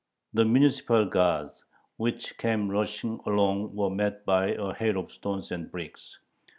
[0.33, 1.63] The municipal guards,
[1.97, 6.17] which came rushing along, were met by a hail of stones and bricks.